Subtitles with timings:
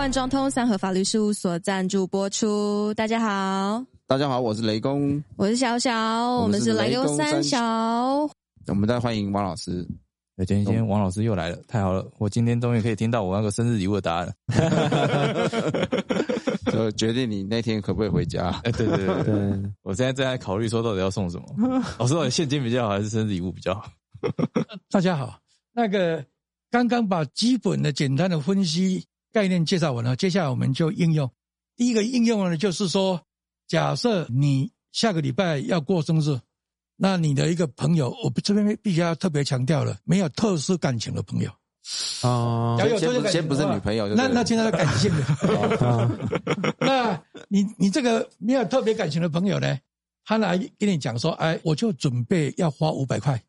[0.00, 2.94] 万庄通三和法律事务所赞助播出。
[2.94, 7.60] 大家好，大家好，我是雷公，我是小小，我们是雷公三小。
[8.66, 9.86] 我们再欢迎王老师。
[10.38, 12.10] 哎，今天王老师又来了，太好了！
[12.16, 14.34] 我今天终于可以听到我那个生日礼物的答案。
[16.72, 18.58] 就决定你那天可不可以回家？
[18.64, 19.34] 哎，对对对对，
[19.82, 21.44] 我现在正在考虑说到底要送什么。
[21.98, 23.84] 老 师，到底现金比较好还是生日礼物比较好？
[24.90, 25.38] 大家好，
[25.74, 26.24] 那个
[26.70, 31.30] 刚刚把基本的简单的分析概念介绍完了，接下来我们就应用。
[31.76, 33.20] 第一个应用呢，就是说，
[33.66, 36.38] 假设你下个礼拜要过生日，
[36.96, 41.50] 那你的一个朋友，我这边必须要特别强调了，没有特殊感情的朋友。
[42.22, 46.74] 啊，先先不是女朋友，那那现在是感性的。
[46.78, 49.78] 那你你这个没有特别感情的朋友呢，
[50.24, 53.42] 他来跟你讲说，哎，我就准备要花五百块，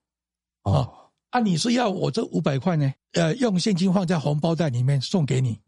[0.63, 0.90] 哦，
[1.32, 5.60] 啊，你是要我这五百块呢，呃，用现金放在红包袋里面送给你，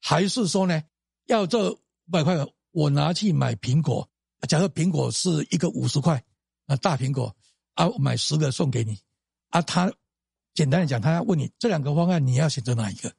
[0.00, 0.82] 还是说呢，
[1.26, 1.78] 要这五
[2.10, 2.36] 百块
[2.72, 4.08] 我拿去买苹果？
[4.48, 6.22] 假设苹果是一个五十块，
[6.66, 7.34] 啊，大苹果，
[7.74, 8.98] 啊，买十个送给你，
[9.50, 9.92] 啊，他。
[10.52, 13.10] 简单的讲，他要问你这两个方案，你要选择哪一个？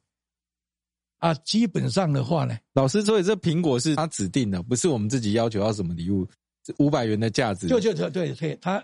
[1.19, 6.27] 啊，基本上的话呢，老师，所以这苹果是他指定的，不是我们自己要求要什么礼物，
[6.77, 8.83] 五百元的价值，就就就对对，他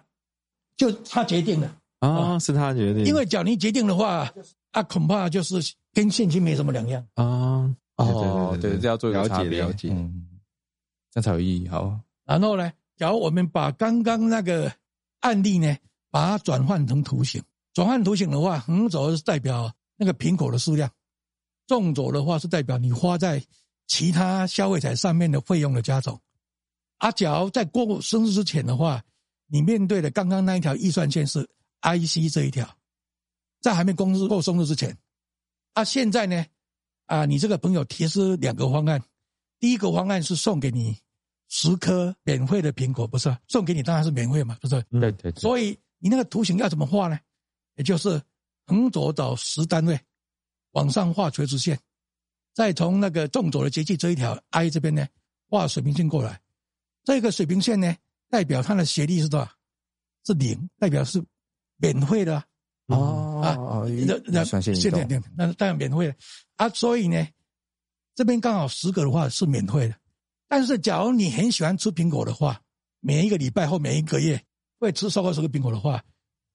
[0.77, 3.05] 就他决定的啊，是他决定。
[3.05, 4.33] 因为假如决定的话，
[4.71, 5.55] 啊，恐怕就是
[5.93, 7.75] 跟现金没什么两样啊。
[7.97, 10.27] 哦，对，这要做了解了解，嗯，
[11.11, 11.67] 这样才有意义。
[11.67, 14.71] 好，然后呢，假如我们把刚刚那个
[15.19, 15.75] 案例呢，
[16.09, 17.43] 把它转换成图形。
[17.73, 20.89] 转换图形的话，横轴是代表那个苹果的数量，
[21.67, 23.43] 纵轴的话是代表你花在
[23.85, 26.19] 其他消费者上面的费用的加总。
[26.97, 29.03] 啊，假如在过生日之前的话，
[29.45, 31.47] 你面对的刚刚那一条预算线是
[31.81, 32.67] IC 这一条，
[33.61, 34.97] 在还没公司过生日之前，
[35.73, 36.43] 啊，现在呢，
[37.07, 39.01] 啊，你这个朋友提出两个方案，
[39.59, 40.97] 第一个方案是送给你
[41.49, 44.81] 十颗免费的苹果，不是送给你当然是免费嘛，不是？
[44.91, 45.31] 对对。
[45.31, 47.17] 所以你那个图形要怎么画呢？
[47.75, 48.21] 也就是
[48.65, 49.99] 横轴找十单位，
[50.71, 51.79] 往上画垂直线，
[52.53, 55.07] 再从那个纵轴的节气这一条 I 这边呢
[55.49, 56.41] 画水平线过来，
[57.03, 57.95] 这个水平线呢
[58.29, 59.49] 代表它的斜率是多少？
[60.25, 61.23] 是零，代表是
[61.77, 62.43] 免费的
[62.87, 63.55] 哦啊，
[64.05, 66.15] 那那现在那当然免费的
[66.55, 67.27] 啊，所以呢
[68.15, 69.95] 这边刚好十个的话是免费的，
[70.47, 72.61] 但是假如你很喜欢吃苹果的话，
[72.99, 74.41] 每一个礼拜或每一个月
[74.79, 76.03] 会吃超过十个苹果的话。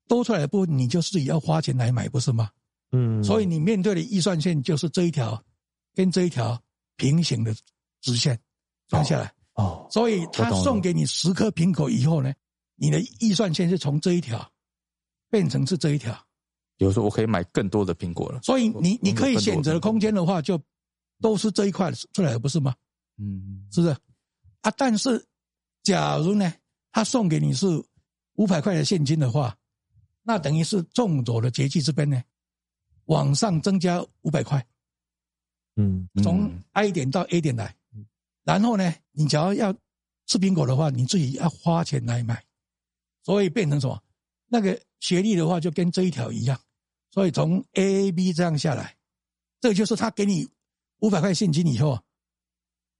[0.08, 2.50] 多出来的部分，你就自己要花钱来买，不是吗？
[2.90, 5.42] 嗯，所以你面对的预算线就是这一条
[5.94, 6.60] 跟这一条
[6.96, 7.54] 平行的
[8.02, 8.38] 直线
[8.88, 9.32] 放下来。
[9.54, 12.34] 哦，所以他送给你十颗苹果以后呢，
[12.74, 14.51] 你的预算线是从这一条
[15.32, 16.12] 变成是这一条。
[16.76, 18.40] 比如说，我可以买更多的苹果了。
[18.42, 20.60] 所以你你可以选择的空间的话，就
[21.22, 22.74] 都是这一块出来的，不是吗？
[23.16, 23.96] 嗯，是不是？
[24.60, 25.24] 啊，但是
[25.82, 26.52] 假如呢，
[26.90, 27.66] 他送给你是
[28.34, 29.56] 五百块的现金的话。
[30.24, 32.22] 那等于是纵走的节气这边呢，
[33.06, 34.64] 往上增加五百块，
[35.76, 37.74] 嗯，从 I 点到 A 点来，
[38.44, 39.72] 然后呢，你只要要
[40.26, 42.44] 吃苹果的话，你自己要花钱来买，
[43.24, 44.00] 所以变成什么？
[44.52, 46.60] 那个学历的话就跟这一条一样，
[47.10, 48.94] 所以从 A、A、B 这样下来，
[49.62, 50.46] 这就是他给你
[50.98, 51.98] 五百块现金以后，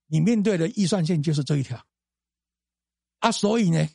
[0.06, 1.84] 你面对的预算线就是这一条，
[3.18, 3.86] 啊，所以呢，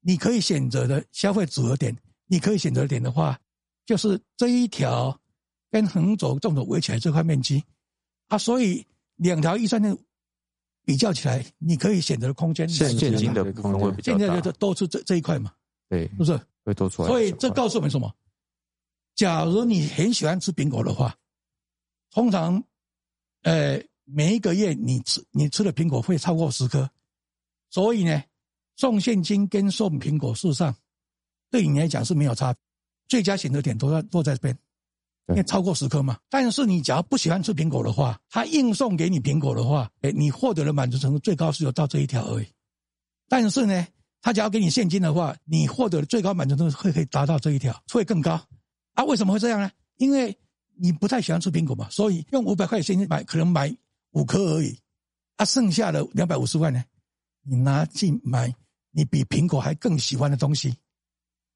[0.00, 1.94] 你可以选择的消费组合点。
[2.28, 3.38] 你可以选择点的话，
[3.84, 5.20] 就是这一条
[5.70, 7.62] 跟横轴、纵轴围起来这块面积
[8.28, 8.86] 啊，所以
[9.16, 9.94] 两条预算线
[10.82, 14.18] 比较起来，你可以选择的空间现现金的部分会比较大。
[14.18, 15.52] 现在就都是这这一块嘛，
[15.90, 17.08] 对，是不是会多出来？
[17.08, 18.12] 所以这告诉我们什么？
[19.14, 21.16] 假如你很喜欢吃苹果的话，
[22.10, 22.62] 通常，
[23.42, 26.90] 呃，每一个月你吃你吃的苹果会超过十颗，
[27.70, 28.22] 所以呢，
[28.76, 30.74] 送现金跟送苹果事实上。
[31.50, 32.56] 对你来讲是没有差，
[33.08, 34.58] 最佳选择点都在都在这边，
[35.28, 36.18] 因为超过十颗嘛。
[36.30, 42.46] 但是你假如不喜欢吃苹果的话，他硬送给你苹果的话，哎，你获得的满足程度最高是有到这一条而已。
[43.28, 43.86] 但是呢，
[44.22, 48.40] 他只要给你现金的话，你获得的最高满足度会可以达到这一条，会更高。
[48.94, 49.68] 啊，为什么会这样呢？
[49.96, 50.34] 因为
[50.74, 53.74] 你不太喜欢吃苹果嘛，所以用五百块现金买，可能买
[54.12, 54.78] 五颗而已。
[55.36, 56.84] 啊，剩下的两百五十万呢，
[57.42, 58.54] 你拿去买
[58.92, 60.72] 你比苹果还更喜欢的东西。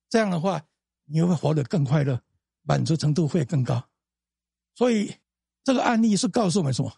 [0.09, 0.61] 这样的话，
[1.05, 2.21] 你会活得更快乐，
[2.62, 3.83] 满足程度会更高。
[4.75, 5.15] 所以
[5.62, 6.93] 这个案例是告诉我们什么？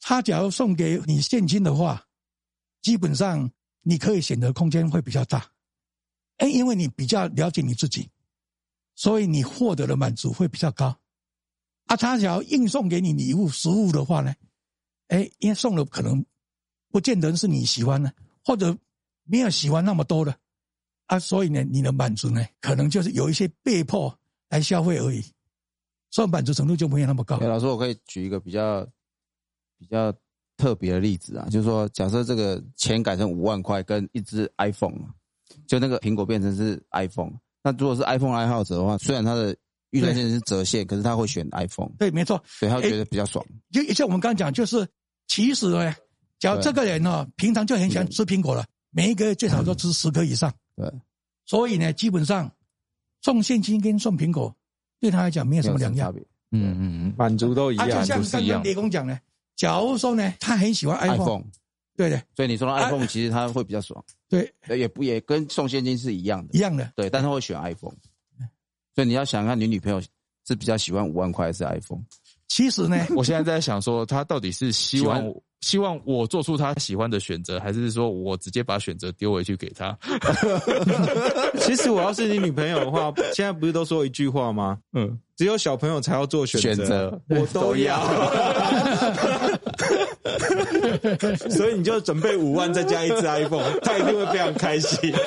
[0.00, 2.04] 他假如送给你现金的话，
[2.82, 3.50] 基本上
[3.82, 5.50] 你可以选择空间会比较大。
[6.38, 8.08] 哎，因为你比较了解你自己，
[8.94, 10.96] 所以你获得的满足会比较高。
[11.86, 14.34] 啊，他想要硬送给你礼物、实物的话呢，
[15.08, 16.24] 哎，因为送的可能
[16.90, 18.14] 不见得是你喜欢的，
[18.44, 18.76] 或者
[19.24, 20.38] 没有喜欢那么多的
[21.06, 24.16] 啊，所以呢，你的满足呢，可能就是有一些被迫
[24.48, 25.24] 来消费而已，
[26.10, 27.38] 所以满足程度就没有那么高。
[27.38, 28.86] 老师，我可以举一个比较
[29.78, 30.14] 比较
[30.58, 34.92] 特别的例子啊，就是说，假设这个钱改成五万块，跟一只 iPhone，
[35.66, 37.32] 就那个苹果变成是 iPhone，
[37.62, 39.56] 那如果是 iPhone 爱好者的话，虽然他的
[39.90, 41.88] 预算线是折现，可是他会选 iPhone。
[41.98, 43.42] 对，没错，所以他觉得比较爽。
[43.70, 44.86] 就像我们刚刚讲，就是
[45.28, 45.94] 其实呢，
[46.38, 50.52] 假如这个人呢，平常就很喜欢吃苹果了，每一个月最少都吃十颗以上。
[50.76, 50.92] 对，
[51.46, 52.50] 所以呢，基本上
[53.22, 54.54] 送现金跟送苹果
[55.00, 56.12] 对他来讲没有什么两样。
[56.50, 59.18] 嗯嗯嗯，满足都一样，就像刚刚雷公讲呢，
[59.58, 61.42] 假如说呢，他很喜欢 iPhone，
[61.96, 64.02] 对的，所以你说的 iPhone 其实他会比较爽。
[64.28, 66.92] 对，也不也跟送现金是一样的，一样的。
[66.94, 67.96] 对，但他会选 iPhone。
[68.94, 70.00] 所以你要想看你女朋友
[70.46, 72.04] 是比较喜欢五万块还是 iPhone？
[72.48, 75.22] 其实呢， 我现在在想说，他到底是希望
[75.60, 79.96] 希望我做出他喜欢的选择，还是说我直接把选择丢回去给他？
[81.60, 84.78] 其实我要是你女朋友的话， 现在不是都说一句话吗？
[84.94, 88.00] 嗯，只有小朋友才要做选择，我都要。
[91.50, 95.10] 所以你就准备五万，再加一只 iPhone，他一定会非常开心。
[95.10, 95.20] 跟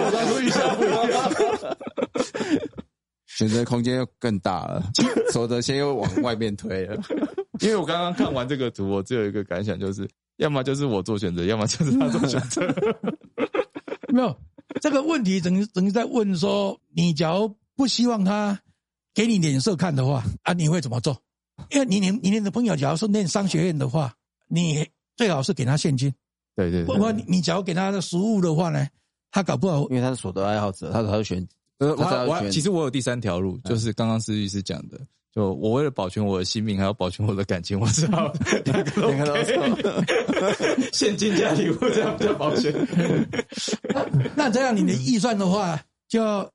[0.00, 1.75] 我当初预想不一样，
[3.36, 4.82] 选择空间又更大了，
[5.32, 6.96] 手的先又往外面推了。
[7.60, 12.62] 因为我刚刚看完这个图，我只有一个感想，就是要么就是我做选择，要么就是他做选择。
[14.08, 14.34] 没有
[14.80, 18.58] 这个问题，等于等于在问说，你假如不希望他
[19.14, 21.14] 给你脸色看的话，啊，你会怎么做？
[21.70, 24.14] 因为你你你的朋友，假如是念商学院的话，
[24.48, 24.86] 你
[25.16, 26.10] 最好是给他现金。
[26.54, 26.84] 对对。
[26.84, 28.86] 不过你你假如给他的食物的话呢，
[29.30, 31.46] 他搞不好，因为他是所得爱好者，他他会选。
[31.78, 34.98] 呃，我我其实我有第三条路，就是刚刚司律师讲的，
[35.34, 38.32] 就我为了保全我的性命，还要保全我的感情，我知道
[38.64, 39.34] 两个都
[40.92, 42.72] 现金加礼物这样比较保全。
[44.34, 46.48] 那这样你的预算的话就。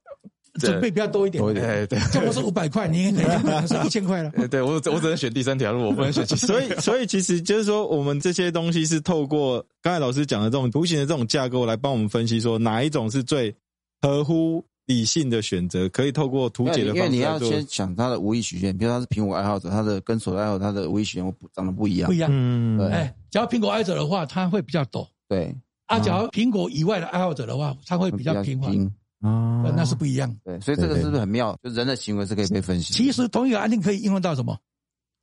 [0.59, 4.29] 准备比较多一点，对对，这不是五百块，你可能是 一千块了。
[4.49, 6.27] 对我，我只能选第三条路，我不能选。
[6.27, 13.55] 所以，所以其实就是说，我们这些东西是透过刚才老师讲的这种图形的这种架构来帮我们分析，说哪一种是最
[14.01, 16.97] 合乎理性的选择，可以透过图解的方式。
[16.97, 22.29] 因为你要先想他的无意曲线，比如他是苹果爱好者，他的跟手爱好他的无意曲线不长得不一样，不一样。
[22.33, 22.91] 嗯，对。
[22.91, 25.07] 哎，只要苹果爱好者的话，他会比较陡。
[25.29, 25.55] 对。
[25.85, 28.75] 啊，只要苹果以外的爱好者的话，他会比较平缓。
[29.21, 30.35] 啊，那是不一样。
[30.43, 31.57] 对，所以这个是不是很妙？
[31.63, 32.93] 就人的行为是可以被分析。
[32.93, 34.57] 其实同一个案例可以应用到什么？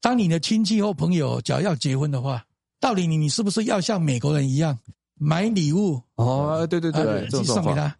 [0.00, 2.44] 当你的亲戚或朋友只要要结婚的话，
[2.78, 4.78] 到底你你是不是要像美国人一样
[5.18, 6.00] 买礼物？
[6.14, 7.96] 哦，对对对，送给他，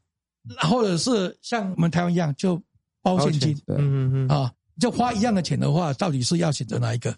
[0.61, 2.61] 或者是像我们台湾一样就
[3.03, 3.57] 包现金？
[3.69, 7.15] 嗯嗯嗯啊，就花一样的钱的话，到底是要选择哪一个？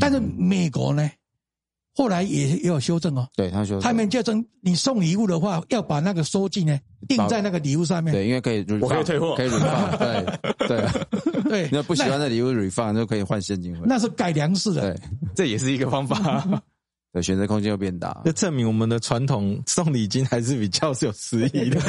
[0.00, 1.10] 但是美国呢？
[1.96, 6.76] 后来也也有修正哦，对他修，他们就正你送礼物的话，要把那个收据呢
[7.06, 8.12] 定在那个礼物上面。
[8.12, 9.96] 对，因为可以，我可以退货，可以 refund。
[9.98, 13.72] 对对 对，那不喜欢的礼物 refund 就可以换现金。
[13.84, 15.02] 那是改良式的，对，
[15.36, 16.44] 这也是一个方法。
[17.14, 21.80] 对，选择空间又变大，这证明我们的传统送礼金还是比较是有诗意的。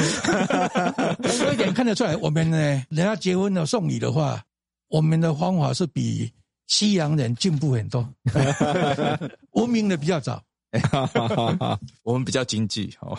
[1.44, 2.56] 有一点看得出来，我们呢，
[2.88, 4.40] 人家结婚了送礼的话，
[4.88, 6.32] 我们的方法是比。
[6.68, 8.04] 西洋人进步很多，
[9.54, 10.42] 文明的比较早，
[12.02, 12.92] 我们比较经济。
[12.98, 13.16] 好，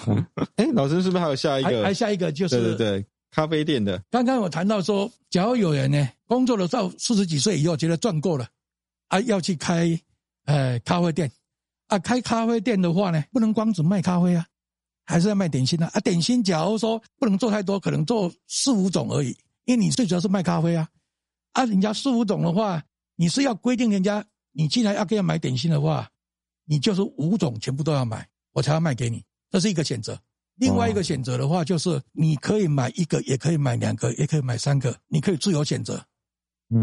[0.58, 1.82] 哎，老师是不是还有下一个？
[1.82, 4.04] 还下一个就是对对对，咖啡店的。
[4.12, 8.46] 刚刚我谈到说，假如有人呢，工作了到四十几岁以后，觉得赚够了，
[9.08, 9.98] 啊，要去开
[10.44, 11.32] 呃咖啡店，
[11.88, 14.46] 啊，开咖啡店的话呢，不能光只卖咖啡啊，
[15.06, 15.90] 还是要卖点心啊。
[15.94, 19.30] 啊，点心假如说不能做太多，可能做四五种而已，
[19.66, 20.88] 因为你最主要是卖咖啡啊。
[21.54, 22.84] 啊，人家四五种的话。
[23.20, 26.08] 你是要规定人家，你既然要给他买点心的话，
[26.66, 30.16] 你就是五种全部都要买，我才要卖给你，这是一个选择。
[30.58, 35.96] 另外一个选择的话，就是你可以买一个，也可以买两个，也可以买三个，你可以自由选择。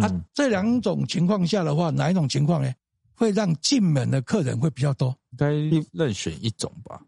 [0.00, 2.74] 啊，这两种情况下的话，哪一种情况呢？
[3.14, 5.16] 会让进门的客人会比较多？
[5.36, 5.52] 该
[5.92, 7.00] 任选一种吧。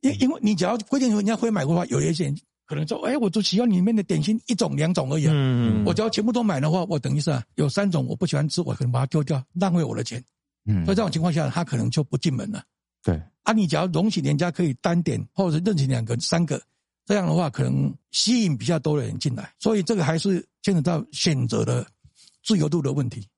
[0.00, 2.36] 因因为你只要规定说人家会买的话，有一些人。
[2.66, 5.26] 可能说，哎，我就喜欢里面的点心一种两种而已。
[5.26, 10.24] 嗯嗯，我只要全部都买的话，我等于是啊，有三种我不喜欢吃，我可能把它丢掉，浪费我的钱。
[10.64, 12.64] 嗯，所以这种情况下，他可能就不进门了。
[13.02, 16.58] 对，啊，你只要容许人家可以单点或者任选两个、三个，
[17.04, 19.52] 这样的话可能吸引比较多的人进来。
[19.58, 21.86] 所以这个还是牵扯到选择的
[22.42, 23.28] 自由度的问题。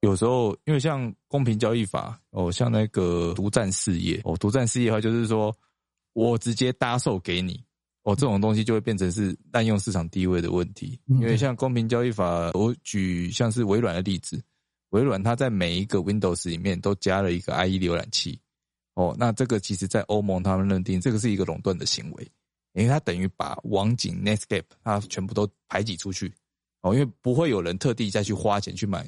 [0.00, 5.54] 有时候，因为像公平交易法哦，像那个独占事业哦，独占事业的话，就是说
[6.14, 7.62] 我直接搭售给你。
[8.02, 10.98] 哦，这种东西就会变成是滥用市场地位的问题。
[11.06, 14.42] 因为像公平交易法，我举像是微软的例子，
[14.88, 18.40] 微软它在每一个 Windows 里面都加了一个 IE 浏览器。
[18.94, 22.26] 哦，那这个其实在欧盟他们认定这个是一个垄断的行为，
[22.72, 26.32] 因为它等于把网景 Netscape 它全部都排挤出去。
[26.80, 29.06] 哦，因为不会有人特地再去花钱去买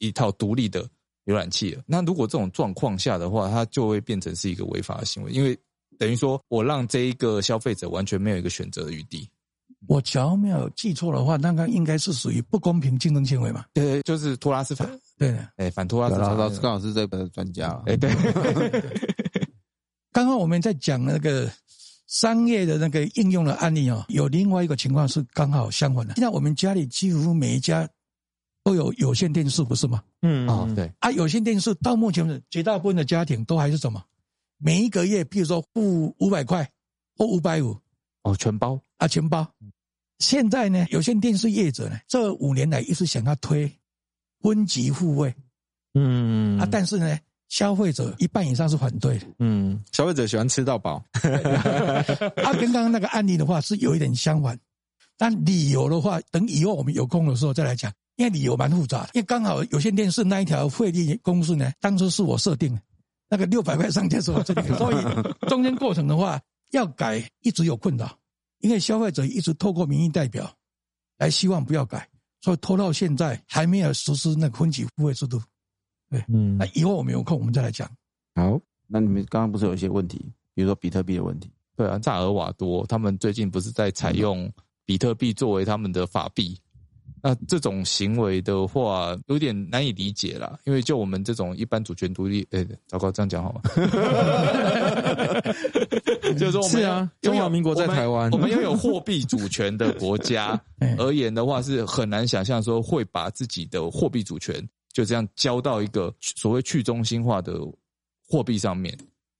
[0.00, 0.84] 一套独立的
[1.24, 1.82] 浏览器了。
[1.86, 5.56] 那如果这种状况下的话，它就会变成是一个违法的行为，因为
[5.96, 9.28] 等于说我让这一个消费者完全没有一个选择的余地。
[9.86, 13.64] 我假如没有记错的话，那个应该是属于不公平竞争行为嘛？
[13.72, 14.86] 对，就是托拉斯法。
[15.16, 17.82] 对，哎，反托拉斯法，老师刚好是这个专家。
[17.86, 18.10] 哎， 对。
[20.12, 21.48] 刚刚我们在讲那个
[22.08, 26.14] 商业的那个应用的案例哦，有另外一个情况是刚好相反的。
[26.16, 27.88] 现在我们家里几乎每一家
[28.62, 30.02] 都有有线电视，不是吗？
[30.22, 34.02] 嗯啊，对啊，有线电视到目前为止，绝大部分的家庭都还是什么？
[34.58, 36.68] 每一个月，比如说付五百块
[37.16, 37.76] 或五百五，
[38.22, 39.46] 哦，全包啊，全包。
[40.18, 43.70] 现在呢，有线电视业者呢，这五年来一直想要推
[44.40, 45.34] 分级付费，
[45.94, 47.18] 嗯啊，但是呢。
[47.50, 49.26] 消费者一半以上是反对的。
[49.40, 51.02] 嗯，消费者喜欢吃到饱。
[52.44, 54.56] 啊跟刚刚那个案例的话是有一点相反，
[55.18, 59.10] 但理由的话，等以后我们有空的时候再来讲，因为理由蛮复杂的。
[59.14, 62.82] 因为刚好有线电视那一条汇率公式呢，当初是我设定的，
[63.30, 66.38] 那个六百块上架是我设定的，所 以中间过程的话
[66.72, 68.14] 要改一直有困扰，
[68.58, 70.54] 因为消费者一直透过民意代表
[71.16, 72.06] 来希望不要改，
[72.42, 75.40] 所以拖到现在还没有实施那个分级付费制度。
[76.10, 77.90] 对，嗯，那以后我们有空，我们再来讲。
[78.34, 80.18] 好，那你们刚刚不是有一些问题，
[80.54, 81.50] 比如说比特币的问题？
[81.74, 84.52] 对啊，萨尔瓦多他们最近不是在采用
[84.84, 86.60] 比特币作为他们的法币？
[87.22, 90.58] 那这种行为的话，有点难以理解啦。
[90.64, 93.60] 因为就我们这种一般主权独立，哎，糟糕，这样讲好吗？
[96.38, 100.60] 就是说，是啊，中华民国在台湾，我们拥有货币主权的国家
[100.98, 104.66] 而言的话，是很难想象说会把自己的货币主权。
[104.92, 107.60] 就这样交到一个所谓去中心化的
[108.26, 108.92] 货币上面，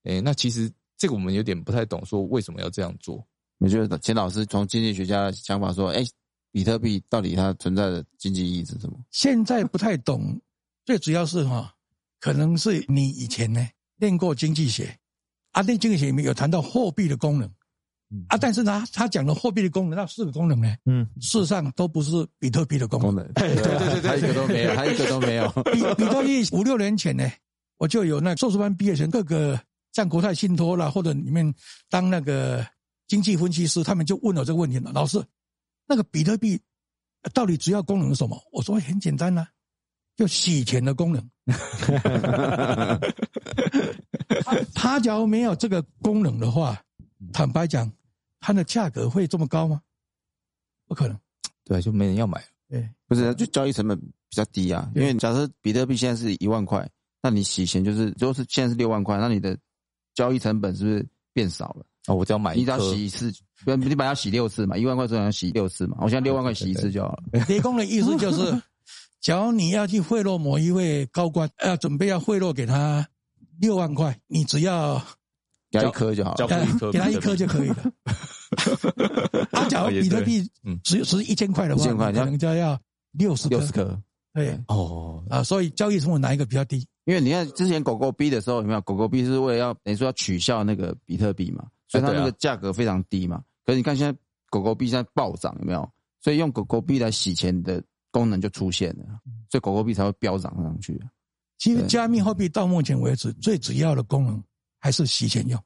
[0.05, 3.21] 哎，那其实这个我们有点不太懂，说为什么要这样做？
[3.59, 6.05] 我觉得钱老师从经济学家的想法说，哎，
[6.53, 8.99] 比特币到底它存在的经济意义是什么？
[9.11, 10.41] 现在不太懂，
[10.85, 11.75] 最主要是哈，
[12.19, 13.67] 可能是你以前呢
[13.97, 14.97] 练过经济学，
[15.53, 17.51] 啊，练经济学里面有谈到货币的功能。
[18.27, 20.75] 啊，但是呢，他讲的货币的功能，那四个功能呢？
[20.85, 23.25] 嗯，事实上都不是比特币的功能。
[23.35, 25.49] 对对对对，他一个都没有，他一个都没有。
[25.73, 27.31] 比比特币五六年前呢，
[27.79, 29.57] 我就有那硕士班毕业生，各个
[29.93, 31.55] 像国泰信托啦，或者里面
[31.89, 32.67] 当那个
[33.07, 35.23] 经济分析师，他们就问我这个问题了：老师，
[35.91, 36.57] 那个比特币
[37.35, 38.41] 到底主要功能是什么？
[38.53, 39.45] 我说很简单呐，
[40.15, 41.31] 就洗钱的功能。
[44.45, 46.81] 他他假如没有这个功能的话，
[47.33, 47.91] 坦白讲。
[48.43, 49.83] 它的价格会这么高吗？
[50.87, 51.21] 不可能，
[51.63, 52.43] 对，就没人要买。
[52.67, 54.91] 对，不是，就交易成本比较低啊。
[54.95, 56.89] 因为假设比特币现在是一万块，
[57.21, 59.55] 那你洗钱就是，如果是现在是六万块，那你的
[60.15, 61.85] 交易成本是不是变少了？
[62.11, 63.33] 哦，我只要买，你只要洗一次，
[63.65, 65.97] 不，你把它洗六次嘛，一万块只要洗六次嘛。
[66.01, 67.23] 我现在六万块洗一次就好了。
[67.49, 68.61] 雷公的意思就是，
[69.23, 73.07] 假如你要去贿赂某一位高官，要准备要贿赂给他
[73.61, 75.01] 六万块，你只要。
[75.71, 76.49] 给他一颗就好，了，
[76.91, 77.93] 给他一颗就可以了。
[79.53, 80.43] 他假如比特币
[80.83, 82.77] 只只一千块的话，可能就要
[83.13, 83.97] 六十六十颗。
[84.35, 86.85] 对，哦啊，所以交易成本哪一个比较低？
[87.05, 88.81] 因为你看之前狗狗币的时候有没有？
[88.81, 93.43] 狗狗币是为了要等于说要取笑那个比特币嘛，所以它那个价格非常低嘛。
[93.67, 94.19] 可是你看现在
[94.49, 95.91] 狗狗币现在暴涨，有没有？
[96.23, 99.05] 所以用狗狗币来洗钱的功能就出现了，
[99.51, 100.99] 所以狗狗币才会飙涨上去。
[101.59, 104.43] 其实加密货币到目前为止最主要的功能。
[104.83, 105.63] 还是洗钱用，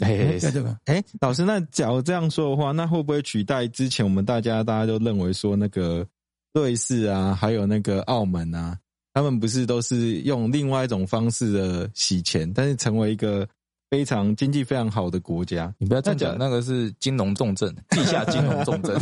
[0.00, 6.06] 哎，在这个，哎，老师，那假如这样说的话，那会不会取代之前我们大家大家都认为说那个
[6.52, 8.78] 瑞士啊，还有那个澳门啊，
[9.14, 13.48] 他们不是都是用另外一种方式的洗钱，但是成为一个
[13.92, 15.70] 非常经济非常好的国家？
[15.76, 18.98] 你不要这样讲，那个是金融重镇， 地下金融重镇，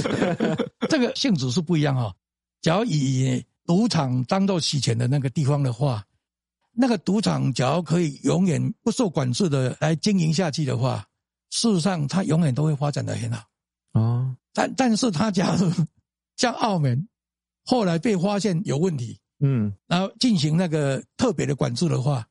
[0.90, 2.14] 这个性质是不一样哈。
[2.60, 6.04] 假如以赌场当做洗钱的那个地方的话。
[6.78, 11.02] 那个赌场，假如可以永远不受管制的来经营下去的话，
[11.48, 13.46] 事实上它永远都会发展的很好
[13.92, 14.36] 啊。
[14.52, 15.72] 但但是它假如
[16.36, 17.08] 像澳门，
[17.64, 22.28] 后来被发现有问题，嗯，然后进行那个特别的管制的话，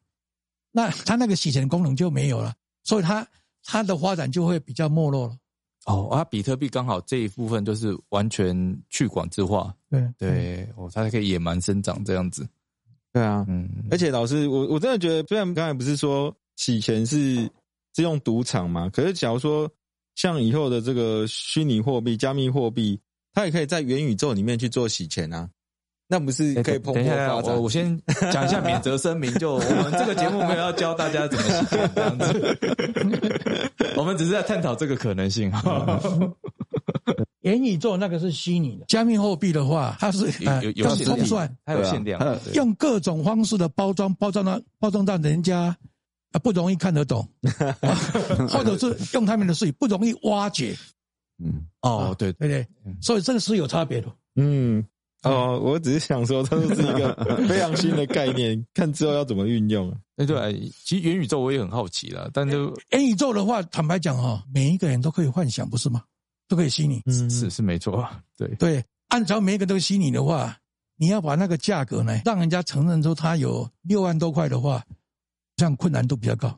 [0.75, 2.53] 那它那个洗钱功能就没有了，
[2.83, 3.25] 所以它
[3.63, 5.37] 它的发展就会比较没落了。
[5.85, 8.53] 哦，啊，比特币刚好这一部分就是完全
[8.89, 12.45] 去管制化，对对，哦，它可以野蛮生长这样子。
[13.13, 17.49] 对啊，嗯，而且老师，我我真的觉得，虽然刚才不是说洗钱是
[17.95, 19.71] 是用赌场嘛，可是假如说
[20.15, 22.99] 像以后的这个虚拟货币、加密货币，
[23.31, 25.49] 它也可以在元宇宙里面去做洗钱啊。
[26.07, 27.55] 那不是可以蓬等一下，勃发展？
[27.55, 27.99] 我我先
[28.31, 35.51] 讲一下免责声明，就我们这个节目没有要教大家怎么洗钱这样子，我们只是在探讨这个可能性。
[37.41, 45.75] 元宇宙那个是虚拟的， 加密货币的话，它是呃有有要限定通算，它有限量用各种方式的包装，包装到包装到人家
[46.31, 47.27] 啊不容易看得懂，
[47.81, 47.95] 啊
[48.49, 50.75] 或者是用他们的术语不容易挖掘，
[51.37, 52.67] 嗯，哦，对，对不对？
[52.99, 54.07] 所以这个是有差别的。
[54.35, 54.83] 嗯，
[55.25, 57.13] 哦，我只是想说，它是一个
[57.49, 59.97] 非常新的概念，看之后要怎么运用啊。
[60.17, 66.03] 哎对，其实元宇宙我也很好奇啦，但就元宇宙的话，坦白讲哈，每一个人都可以幻想，不是吗？
[66.47, 67.01] 都可以虚拟。
[67.05, 70.55] 嗯，是是没错，对，对，按照每一个都虚拟的话，
[70.95, 74.83] 你要把那个价格呢，让人家承认说它有六万多块的话，
[75.57, 76.57] 这样困难度比较高，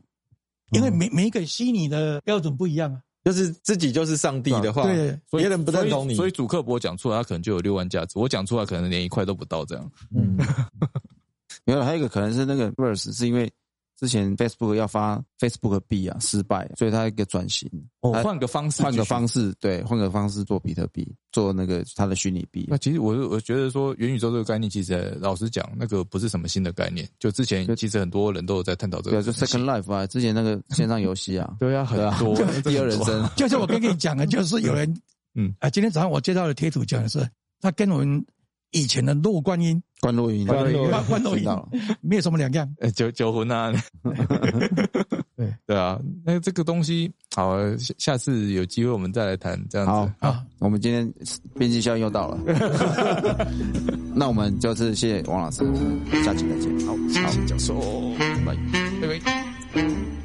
[0.71, 3.01] 因为每每一个虚拟的标准不一样啊。
[3.27, 9.91] 就是自己就是上帝的话，对，所以别人不认同你，所以主客博讲出来，他可能就有六万价值，我讲出来可能连一块都不到这样。
[10.15, 10.37] 嗯，
[11.65, 13.51] 没有，还有一个可能是那个 Verse 是因为
[13.99, 17.69] 之前 Facebook 要发 Facebook 币啊失败，所以它一个转型，
[18.01, 19.27] 哦，换个方式，换个方。
[19.27, 22.77] 式，对，换个方式做比特币，做那个它的虚拟币那。
[22.77, 29.23] 其实我我觉得说元宇宙这个概念，其实老实讲，那个不是什么新的概念，就之前其实很多人都有在探讨这个对。
[29.23, 34.89] 就 Second Life 啊，之前那个线上游戏啊， 对啊，很多 第二人生，就是我刚跟你讲的， 就是有人，
[35.33, 37.27] 嗯嗯啊，今天早上我接到的贴图讲的是，
[37.59, 38.25] 他跟我们
[38.71, 41.49] 以前的陆观音关录音，关洛音关关洛音
[42.01, 42.67] 没有什么两样。
[42.79, 43.71] 呃 酒酒魂啊，
[45.35, 45.53] 对。
[45.65, 50.13] 对啊，那这个东西好，下下次有机会我们再来谈这样好子。
[50.19, 51.11] 啊，我们今天
[51.55, 52.39] 边际效应又到了，
[54.15, 55.63] 那我们就是谢谢王老师，
[56.23, 56.87] 下期再见。
[56.87, 57.75] 好，谢谢教授，
[58.45, 58.55] 拜。
[59.01, 60.16] 拜拜。